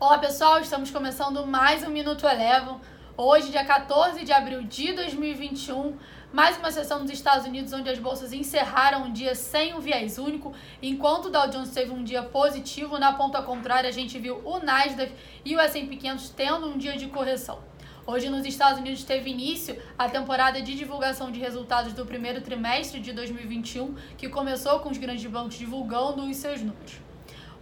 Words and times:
Olá 0.00 0.16
pessoal, 0.16 0.58
estamos 0.62 0.90
começando 0.90 1.46
mais 1.46 1.82
um 1.82 1.90
Minuto 1.90 2.26
Elevam. 2.26 2.80
Hoje, 3.18 3.50
dia 3.50 3.62
14 3.62 4.24
de 4.24 4.32
abril 4.32 4.62
de 4.62 4.94
2021, 4.94 5.94
mais 6.32 6.56
uma 6.56 6.70
sessão 6.70 7.00
nos 7.00 7.10
Estados 7.10 7.44
Unidos 7.44 7.70
onde 7.74 7.90
as 7.90 7.98
bolsas 7.98 8.32
encerraram 8.32 9.04
um 9.04 9.12
dia 9.12 9.34
sem 9.34 9.74
um 9.74 9.78
viés 9.78 10.16
único, 10.16 10.54
enquanto 10.80 11.26
o 11.26 11.30
Dow 11.30 11.50
Jones 11.50 11.68
teve 11.68 11.90
um 11.90 12.02
dia 12.02 12.22
positivo, 12.22 12.98
na 12.98 13.12
ponta 13.12 13.42
contrária 13.42 13.90
a 13.90 13.92
gente 13.92 14.18
viu 14.18 14.40
o 14.42 14.58
Nasdaq 14.58 15.12
e 15.44 15.54
o 15.54 15.60
S&P 15.60 15.94
500 15.94 16.30
tendo 16.30 16.66
um 16.66 16.78
dia 16.78 16.96
de 16.96 17.08
correção. 17.08 17.58
Hoje 18.06 18.30
nos 18.30 18.46
Estados 18.46 18.80
Unidos 18.80 19.04
teve 19.04 19.28
início 19.28 19.76
a 19.98 20.08
temporada 20.08 20.62
de 20.62 20.74
divulgação 20.74 21.30
de 21.30 21.38
resultados 21.38 21.92
do 21.92 22.06
primeiro 22.06 22.40
trimestre 22.40 23.00
de 23.00 23.12
2021, 23.12 23.94
que 24.16 24.30
começou 24.30 24.80
com 24.80 24.88
os 24.88 24.96
grandes 24.96 25.30
bancos 25.30 25.56
divulgando 25.56 26.22
os 26.22 26.38
seus 26.38 26.62
números. 26.62 27.09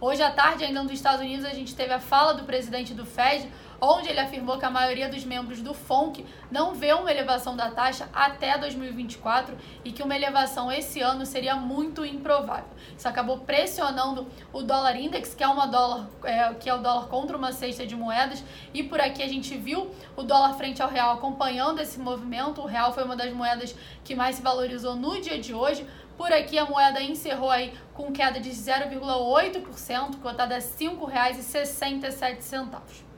Hoje 0.01 0.23
à 0.23 0.31
tarde, 0.31 0.63
ainda 0.63 0.81
nos 0.81 0.93
Estados 0.93 1.19
Unidos, 1.19 1.43
a 1.43 1.53
gente 1.53 1.75
teve 1.75 1.91
a 1.91 1.99
fala 1.99 2.33
do 2.33 2.43
presidente 2.43 2.93
do 2.93 3.05
Fed, 3.05 3.45
onde 3.81 4.09
ele 4.09 4.19
afirmou 4.19 4.57
que 4.57 4.65
a 4.65 4.69
maioria 4.69 5.09
dos 5.09 5.23
membros 5.23 5.61
do 5.61 5.73
FONC 5.73 6.25
não 6.51 6.73
vê 6.73 6.93
uma 6.93 7.11
elevação 7.11 7.55
da 7.55 7.71
taxa 7.71 8.09
até 8.13 8.57
2024 8.57 9.55
e 9.83 9.91
que 9.91 10.03
uma 10.03 10.15
elevação 10.15 10.71
esse 10.71 11.01
ano 11.01 11.25
seria 11.25 11.55
muito 11.55 12.05
improvável. 12.05 12.69
Isso 12.97 13.07
acabou 13.07 13.39
pressionando 13.39 14.27
o 14.51 14.61
dólar 14.61 14.95
index, 14.95 15.33
que 15.33 15.43
é 15.43 15.47
uma 15.47 15.67
dólar, 15.67 16.09
é, 16.23 16.53
que 16.53 16.69
é 16.69 16.73
o 16.73 16.79
dólar 16.79 17.07
contra 17.07 17.37
uma 17.37 17.51
cesta 17.51 17.85
de 17.85 17.95
moedas, 17.95 18.43
e 18.73 18.83
por 18.83 18.99
aqui 18.99 19.23
a 19.23 19.27
gente 19.27 19.57
viu 19.57 19.91
o 20.15 20.23
dólar 20.23 20.53
frente 20.53 20.81
ao 20.81 20.89
real 20.89 21.13
acompanhando 21.13 21.79
esse 21.79 21.99
movimento. 21.99 22.61
O 22.61 22.65
real 22.65 22.93
foi 22.93 23.03
uma 23.03 23.15
das 23.15 23.33
moedas 23.33 23.75
que 24.03 24.15
mais 24.15 24.37
se 24.37 24.41
valorizou 24.41 24.95
no 24.95 25.19
dia 25.21 25.39
de 25.39 25.53
hoje, 25.53 25.85
por 26.19 26.31
aqui 26.33 26.57
a 26.57 26.65
moeda 26.65 27.01
encerrou 27.01 27.49
aí 27.49 27.73
com 27.93 28.11
queda 28.11 28.41
de 28.41 28.49
0,8%, 28.49 30.19
cotada 30.19 30.55
a 30.55 30.57
R$ 30.57 30.63
5,67. 30.65 33.08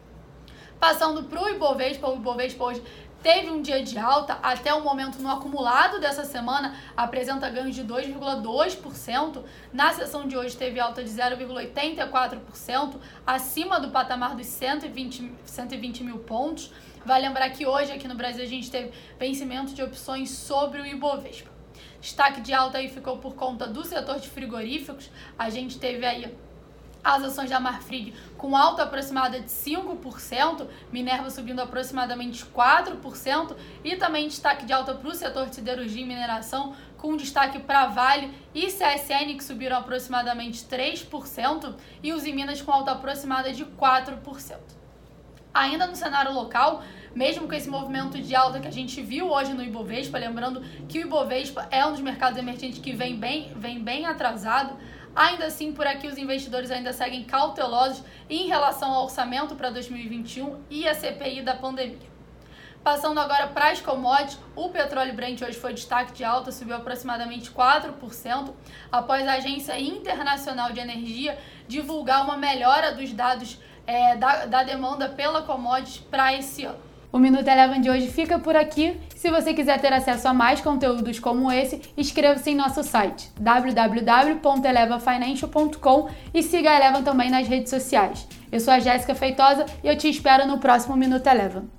Passando 0.81 1.25
para 1.25 1.43
o 1.43 1.47
Ibovespa, 1.47 2.09
o 2.09 2.15
Ibovespa 2.15 2.63
hoje 2.63 2.81
teve 3.21 3.51
um 3.51 3.61
dia 3.61 3.83
de 3.83 3.99
alta, 3.99 4.39
até 4.41 4.73
o 4.73 4.81
momento 4.81 5.21
no 5.21 5.29
acumulado 5.29 5.99
dessa 5.99 6.25
semana 6.25 6.75
apresenta 6.97 7.47
ganhos 7.51 7.75
de 7.75 7.83
2,2%. 7.83 9.43
Na 9.71 9.93
sessão 9.93 10.27
de 10.27 10.35
hoje 10.35 10.57
teve 10.57 10.79
alta 10.79 11.03
de 11.03 11.09
0,84%, 11.11 12.95
acima 13.27 13.79
do 13.79 13.91
patamar 13.91 14.35
dos 14.35 14.47
120, 14.47 15.31
120 15.45 16.03
mil 16.03 16.17
pontos. 16.17 16.73
Vai 17.05 17.21
lembrar 17.21 17.51
que 17.51 17.63
hoje 17.67 17.91
aqui 17.91 18.07
no 18.07 18.15
Brasil 18.15 18.43
a 18.43 18.47
gente 18.47 18.71
teve 18.71 18.91
vencimento 19.19 19.75
de 19.75 19.83
opções 19.83 20.31
sobre 20.31 20.81
o 20.81 20.85
Ibovespa. 20.87 21.51
Destaque 22.01 22.41
de 22.41 22.55
alta 22.55 22.79
aí 22.79 22.89
ficou 22.89 23.19
por 23.19 23.35
conta 23.35 23.67
do 23.67 23.85
setor 23.85 24.19
de 24.19 24.27
frigoríficos. 24.27 25.11
A 25.37 25.47
gente 25.51 25.77
teve 25.77 26.03
aí 26.03 26.35
as 27.03 27.23
ações 27.23 27.49
da 27.49 27.59
Marfrig 27.59 28.13
com 28.37 28.55
alta 28.55 28.83
aproximada 28.83 29.39
de 29.39 29.47
5%, 29.47 30.67
Minerva 30.91 31.29
subindo 31.29 31.59
aproximadamente 31.59 32.45
4%, 32.45 33.55
e 33.83 33.95
também 33.95 34.27
destaque 34.27 34.65
de 34.65 34.73
alta 34.73 34.93
para 34.93 35.09
o 35.09 35.13
setor 35.13 35.47
de 35.47 35.55
siderurgia 35.55 36.01
e 36.01 36.05
mineração, 36.05 36.75
com 36.97 37.17
destaque 37.17 37.59
para 37.59 37.87
Vale 37.87 38.31
e 38.53 38.67
CSN, 38.67 39.35
que 39.35 39.43
subiram 39.43 39.77
aproximadamente 39.77 40.63
3%, 40.65 41.75
e 42.01 42.13
os 42.13 42.23
Minas 42.23 42.61
com 42.61 42.71
alta 42.71 42.91
aproximada 42.91 43.51
de 43.51 43.65
4%. 43.65 44.57
Ainda 45.53 45.85
no 45.85 45.95
cenário 45.95 46.31
local, 46.31 46.81
mesmo 47.13 47.47
com 47.47 47.53
esse 47.53 47.69
movimento 47.69 48.17
de 48.21 48.33
alta 48.33 48.59
que 48.59 48.67
a 48.67 48.71
gente 48.71 49.01
viu 49.01 49.29
hoje 49.29 49.53
no 49.53 49.61
Ibovespa, 49.61 50.17
lembrando 50.17 50.61
que 50.87 50.99
o 50.99 51.01
Ibovespa 51.01 51.67
é 51.69 51.85
um 51.85 51.91
dos 51.91 51.99
mercados 51.99 52.39
emergentes 52.39 52.79
que 52.79 52.93
vem 52.93 53.17
bem, 53.17 53.51
vem 53.55 53.83
bem 53.83 54.05
atrasado, 54.05 54.77
ainda 55.15 55.45
assim 55.45 55.71
por 55.71 55.85
aqui 55.85 56.07
os 56.07 56.17
investidores 56.17 56.71
ainda 56.71 56.93
seguem 56.93 57.23
cautelosos 57.23 58.03
em 58.29 58.47
relação 58.47 58.91
ao 58.91 59.03
orçamento 59.03 59.55
para 59.55 59.69
2021 59.69 60.61
e 60.69 60.87
a 60.87 60.93
CPI 60.93 61.41
da 61.41 61.55
pandemia. 61.55 62.11
Passando 62.83 63.19
agora 63.19 63.47
para 63.47 63.69
as 63.69 63.79
commodities, 63.79 64.39
o 64.55 64.69
petróleo 64.69 65.13
Brent 65.13 65.39
hoje 65.41 65.57
foi 65.57 65.71
destaque 65.71 66.13
de 66.13 66.23
alta, 66.23 66.51
subiu 66.51 66.75
aproximadamente 66.75 67.51
4%, 67.51 68.53
após 68.91 69.27
a 69.27 69.33
Agência 69.33 69.79
Internacional 69.79 70.71
de 70.71 70.79
Energia 70.79 71.37
divulgar 71.67 72.23
uma 72.23 72.37
melhora 72.37 72.91
dos 72.91 73.13
dados 73.13 73.59
é, 73.85 74.15
da, 74.15 74.47
da 74.47 74.63
demanda 74.63 75.07
pela 75.09 75.43
commodity 75.43 76.01
para 76.09 76.33
esse 76.33 76.65
ano. 76.65 76.79
O 77.11 77.19
Minuto 77.19 77.47
Eleven 77.47 77.81
de 77.81 77.89
hoje 77.89 78.07
fica 78.07 78.39
por 78.39 78.55
aqui. 78.55 78.99
Se 79.21 79.29
você 79.29 79.53
quiser 79.53 79.79
ter 79.79 79.93
acesso 79.93 80.27
a 80.27 80.33
mais 80.33 80.59
conteúdos 80.61 81.19
como 81.19 81.51
esse, 81.51 81.79
inscreva-se 81.95 82.49
em 82.49 82.55
nosso 82.55 82.81
site 82.81 83.31
www.elevafinancial.com 83.39 86.09
e 86.33 86.41
siga 86.41 86.71
a 86.71 86.77
Eleven 86.77 87.03
também 87.03 87.29
nas 87.29 87.47
redes 87.47 87.69
sociais. 87.69 88.27
Eu 88.51 88.59
sou 88.59 88.73
a 88.73 88.79
Jéssica 88.79 89.13
Feitosa 89.13 89.67
e 89.83 89.87
eu 89.87 89.95
te 89.95 90.09
espero 90.09 90.47
no 90.47 90.57
próximo 90.57 90.97
Minuto 90.97 91.27
Eleven. 91.27 91.69